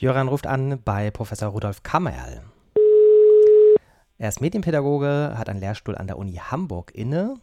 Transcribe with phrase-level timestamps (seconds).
[0.00, 2.44] Jöran ruft an bei Professor Rudolf Kammerl.
[4.16, 7.34] Er ist Medienpädagoge, hat einen Lehrstuhl an der Uni Hamburg inne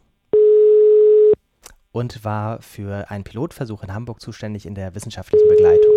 [1.92, 5.92] und war für einen Pilotversuch in Hamburg zuständig in der wissenschaftlichen Begleitung.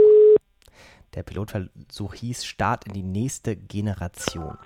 [1.16, 4.58] Der Pilotversuch hieß Start in die nächste Generation.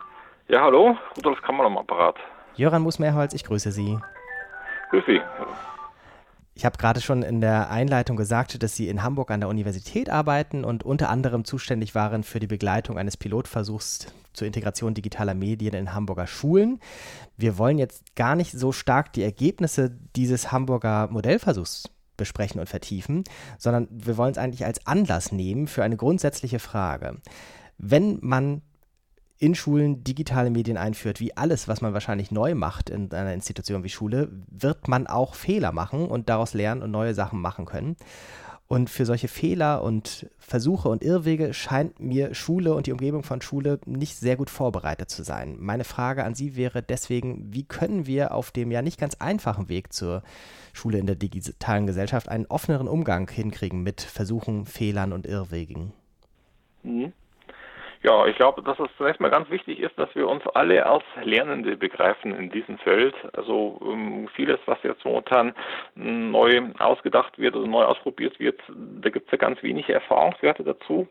[0.48, 2.16] Ja, hallo, Rudolf Kammerl am Apparat.
[2.56, 4.00] Jöran Musmeerholz, ich grüße Sie.
[4.90, 5.22] Grüß Sie.
[6.56, 10.10] Ich habe gerade schon in der Einleitung gesagt, dass Sie in Hamburg an der Universität
[10.10, 15.74] arbeiten und unter anderem zuständig waren für die Begleitung eines Pilotversuchs zur Integration digitaler Medien
[15.74, 16.80] in Hamburger Schulen.
[17.38, 23.24] Wir wollen jetzt gar nicht so stark die Ergebnisse dieses Hamburger Modellversuchs besprechen und vertiefen,
[23.58, 27.18] sondern wir wollen es eigentlich als Anlass nehmen für eine grundsätzliche Frage.
[27.80, 28.62] Wenn man
[29.44, 33.84] in Schulen digitale Medien einführt, wie alles, was man wahrscheinlich neu macht in einer Institution
[33.84, 37.98] wie Schule, wird man auch Fehler machen und daraus lernen und neue Sachen machen können.
[38.70, 43.42] Und für solche Fehler und Versuche und Irrwege scheint mir Schule und die Umgebung von
[43.42, 45.58] Schule nicht sehr gut vorbereitet zu sein.
[45.60, 49.68] Meine Frage an Sie wäre deswegen, wie können wir auf dem ja nicht ganz einfachen
[49.68, 50.24] Weg zur
[50.72, 55.92] Schule in der digitalen Gesellschaft einen offeneren Umgang hinkriegen mit Versuchen, Fehlern und Irrwegen?
[56.84, 57.12] Mhm.
[58.04, 61.06] Ja, ich glaube, dass es zunächst mal ganz wichtig ist, dass wir uns alle als
[61.24, 63.16] Lernende begreifen in diesem Feld.
[63.32, 65.54] Also ähm, vieles, was jetzt momentan
[65.96, 71.08] neu ausgedacht wird oder neu ausprobiert wird, da gibt es ja ganz wenige Erfahrungswerte dazu.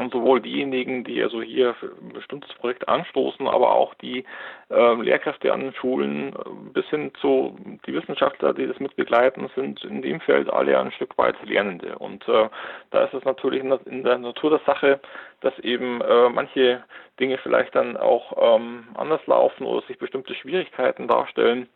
[0.00, 4.24] Und sowohl diejenigen, die also hier ein bestimmtes Projekt anstoßen, aber auch die
[4.70, 7.54] äh, Lehrkräfte an den Schulen äh, bis hin zu
[7.86, 11.98] die Wissenschaftler, die das mitbegleiten, sind in dem Feld alle ein Stück weit Lernende.
[11.98, 12.48] Und äh,
[12.92, 15.00] da ist es natürlich in der, in der, Natur der Sache,
[15.42, 16.82] dass eben äh, manche
[17.20, 21.68] Dinge vielleicht dann auch ähm, anders laufen oder sich bestimmte Schwierigkeiten darstellen.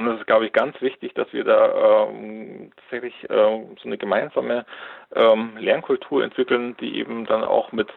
[0.00, 3.98] Und es ist, glaube ich, ganz wichtig, dass wir da ähm, tatsächlich ähm, so eine
[3.98, 4.64] gemeinsame
[5.14, 7.88] ähm, Lernkultur entwickeln, die eben dann auch mit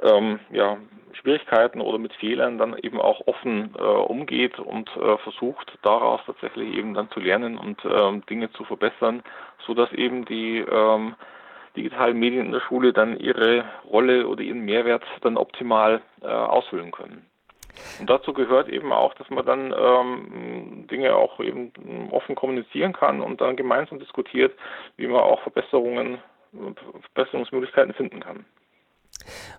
[0.00, 0.76] ähm, ja,
[1.14, 6.76] Schwierigkeiten oder mit Fehlern dann eben auch offen äh, umgeht und äh, versucht daraus tatsächlich
[6.76, 9.24] eben dann zu lernen und ähm, Dinge zu verbessern,
[9.66, 11.16] so dass eben die ähm,
[11.76, 16.92] digitalen Medien in der Schule dann ihre Rolle oder ihren Mehrwert dann optimal äh, ausfüllen
[16.92, 17.26] können.
[18.00, 21.72] Und dazu gehört eben auch, dass man dann ähm, Dinge auch eben
[22.10, 24.52] offen kommunizieren kann und dann gemeinsam diskutiert,
[24.96, 26.18] wie man auch Verbesserungen,
[27.14, 28.44] Verbesserungsmöglichkeiten finden kann.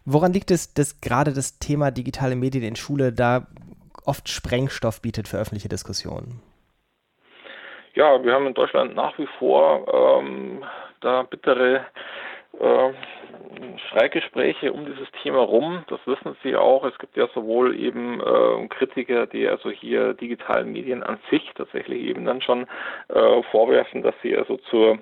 [0.06, 3.48] Woran liegt es, dass gerade das Thema digitale Medien in Schule da
[4.06, 6.42] oft Sprengstoff bietet für öffentliche Diskussionen?
[7.94, 10.64] Ja, wir haben in Deutschland nach wie vor ähm,
[11.02, 11.86] da bittere
[12.58, 12.94] äh,
[14.70, 15.84] um dieses Thema rum.
[15.88, 16.84] Das wissen Sie auch.
[16.86, 22.02] Es gibt ja sowohl eben äh, Kritiker, die also hier digitalen Medien an sich tatsächlich
[22.04, 22.68] eben dann schon
[23.10, 25.00] äh, vorwerfen, dass sie also zur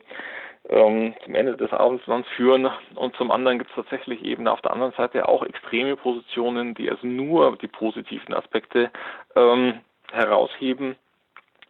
[0.69, 4.71] ähm, zum Ende des Abendlands führen und zum anderen gibt es tatsächlich eben auf der
[4.71, 8.91] anderen Seite auch extreme Positionen, die also nur die positiven Aspekte
[9.35, 9.79] ähm,
[10.11, 10.97] herausheben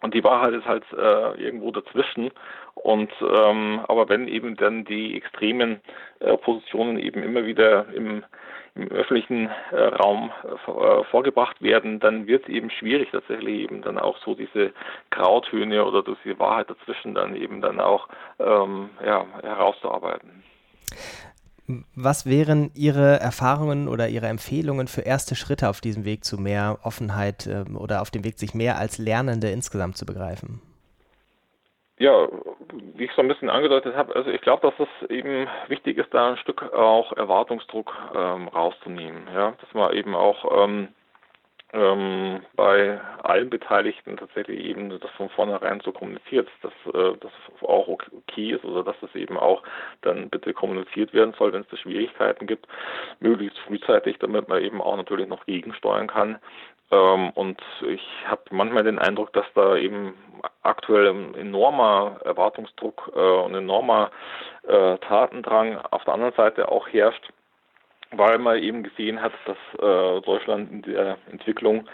[0.01, 2.31] und die Wahrheit ist halt äh, irgendwo dazwischen.
[2.75, 5.81] Und ähm, aber wenn eben dann die extremen
[6.19, 8.23] äh, Positionen eben immer wieder im,
[8.75, 13.97] im öffentlichen äh, Raum äh, vorgebracht werden, dann wird es eben schwierig tatsächlich eben dann
[13.97, 14.71] auch so diese
[15.09, 18.07] Grautöne oder diese Wahrheit dazwischen dann eben dann auch
[18.39, 20.43] ähm, ja, herauszuarbeiten.
[21.95, 26.79] Was wären Ihre Erfahrungen oder Ihre Empfehlungen für erste Schritte auf diesem Weg zu mehr
[26.83, 30.61] Offenheit äh, oder auf dem Weg, sich mehr als Lernende insgesamt zu begreifen?
[31.99, 32.27] Ja,
[32.95, 36.13] wie ich so ein bisschen angedeutet habe, also ich glaube, dass es eben wichtig ist,
[36.13, 39.27] da ein Stück auch Erwartungsdruck ähm, rauszunehmen.
[39.33, 40.89] Ja, dass man eben auch ähm,
[41.73, 47.87] ähm, bei allen Beteiligten tatsächlich eben das von vornherein so kommuniziert, dass äh, das auch
[47.87, 49.63] okay ist oder dass das eben auch
[50.01, 52.67] dann bitte kommuniziert werden soll, wenn es da Schwierigkeiten gibt,
[53.19, 56.39] möglichst frühzeitig, damit man eben auch natürlich noch gegensteuern kann.
[56.89, 60.13] Ähm, und ich habe manchmal den Eindruck, dass da eben
[60.63, 64.11] aktuell ein enormer Erwartungsdruck äh, und enormer
[64.65, 67.33] äh, Tatendrang auf der anderen Seite auch herrscht
[68.11, 71.87] weil man eben gesehen hat, dass äh, Deutschland in der Entwicklung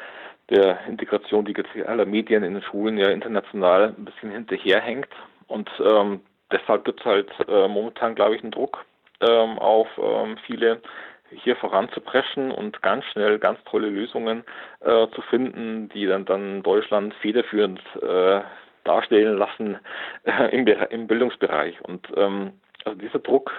[0.49, 5.07] der Integration digitaler Medien in den Schulen ja international ein bisschen hinterherhängt.
[5.47, 6.21] Und ähm,
[6.51, 8.85] deshalb gibt es halt äh, momentan, glaube ich, einen Druck
[9.21, 10.81] ähm, auf ähm, viele
[11.29, 14.43] hier voranzupreschen und ganz schnell ganz tolle Lösungen
[14.81, 18.41] äh, zu finden, die dann, dann Deutschland federführend äh,
[18.83, 19.79] darstellen lassen
[20.51, 21.81] im, im Bildungsbereich.
[21.81, 22.53] Und ähm,
[22.85, 23.51] also dieser Druck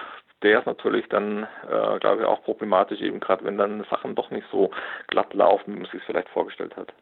[0.45, 4.29] der ist natürlich dann, äh, glaube ich, auch problematisch, eben gerade wenn dann Sachen doch
[4.29, 4.71] nicht so
[5.07, 6.93] glatt laufen, wie man sich es vielleicht vorgestellt hat.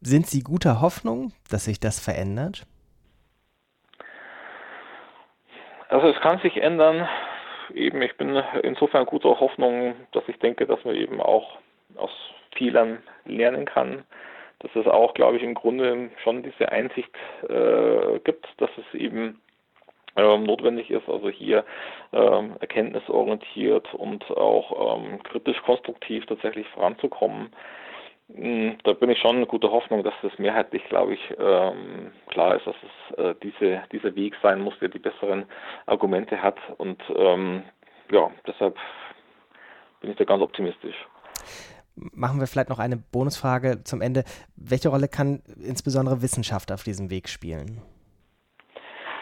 [0.00, 2.66] Sind Sie guter Hoffnung, dass sich das verändert?
[5.88, 7.08] Also es kann sich ändern,
[7.74, 11.58] eben, ich bin insofern guter Hoffnung, dass ich denke, dass man eben auch
[11.96, 12.10] aus
[12.56, 14.04] Fehlern lernen kann.
[14.60, 17.14] Dass es auch, glaube ich, im Grunde schon diese Einsicht
[17.48, 19.40] äh, gibt, dass es eben
[20.18, 21.64] ähm, notwendig ist, also hier
[22.12, 27.50] ähm, erkenntnisorientiert und auch ähm, kritisch konstruktiv tatsächlich voranzukommen.
[28.34, 32.56] Hm, da bin ich schon in guter Hoffnung, dass es mehrheitlich, glaube ich, ähm, klar
[32.56, 35.46] ist, dass es äh, diese, dieser Weg sein muss, der die besseren
[35.86, 36.58] Argumente hat.
[36.76, 37.62] Und ähm,
[38.10, 38.76] ja, deshalb
[40.00, 40.96] bin ich da ganz optimistisch.
[41.94, 44.24] Machen wir vielleicht noch eine Bonusfrage zum Ende.
[44.56, 47.80] Welche Rolle kann insbesondere Wissenschaft auf diesem Weg spielen?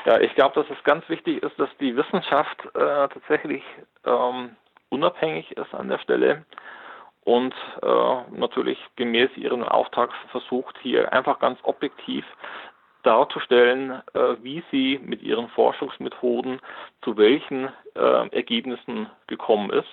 [0.07, 3.65] Ja, ich glaube, dass es ganz wichtig ist, dass die Wissenschaft äh, tatsächlich
[4.05, 4.55] ähm,
[4.89, 6.45] unabhängig ist an der Stelle
[7.25, 12.25] und äh, natürlich gemäß ihrem Auftrag versucht, hier einfach ganz objektiv
[13.03, 16.61] darzustellen, äh, wie sie mit ihren Forschungsmethoden
[17.03, 19.93] zu welchen äh, Ergebnissen gekommen ist.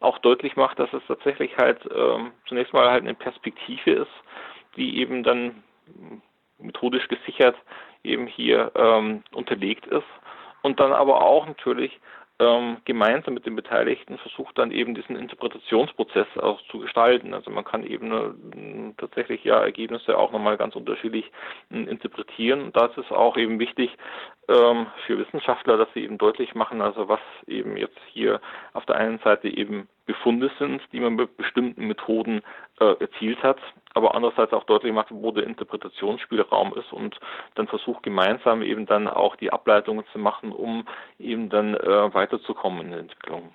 [0.00, 4.12] Auch deutlich macht, dass es tatsächlich halt ähm, zunächst mal halt eine Perspektive ist,
[4.76, 5.62] die eben dann
[6.58, 7.54] methodisch gesichert
[8.04, 10.06] eben hier ähm, unterlegt ist
[10.62, 11.98] und dann aber auch natürlich
[12.42, 17.34] ähm, gemeinsam mit den Beteiligten versucht dann eben diesen Interpretationsprozess auch zu gestalten.
[17.34, 21.30] Also man kann eben äh, tatsächlich ja Ergebnisse auch nochmal ganz unterschiedlich
[21.70, 22.62] äh, interpretieren.
[22.62, 23.90] Und da ist auch eben wichtig
[24.48, 28.40] ähm, für Wissenschaftler, dass sie eben deutlich machen, also was eben jetzt hier
[28.72, 32.42] auf der einen Seite eben Befunde sind, die man mit bestimmten Methoden
[32.80, 33.58] äh, erzielt hat,
[33.94, 37.18] aber andererseits auch deutlich macht, wo der Interpretationsspielraum ist und
[37.54, 40.86] dann versucht gemeinsam eben dann auch die Ableitungen zu machen, um
[41.18, 43.54] eben dann äh, weiterzukommen in der Entwicklung.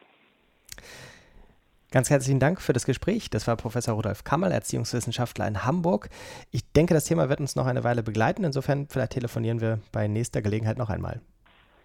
[1.91, 3.29] Ganz herzlichen Dank für das Gespräch.
[3.29, 6.09] Das war Professor Rudolf Kammerl, Erziehungswissenschaftler in Hamburg.
[6.51, 8.43] Ich denke, das Thema wird uns noch eine Weile begleiten.
[8.43, 11.21] Insofern, vielleicht telefonieren wir bei nächster Gelegenheit noch einmal.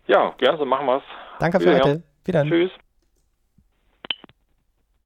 [0.09, 1.03] Ja, gerne so machen wir es.
[1.39, 2.03] Danke für heute.
[2.25, 2.45] Wieder.
[2.45, 2.71] Tschüss.